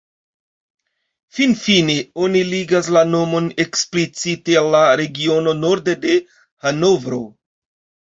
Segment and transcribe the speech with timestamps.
[1.39, 6.21] Finfine oni ligas la nomon eksplicite al la regiono norde de
[6.67, 7.27] Hanovro.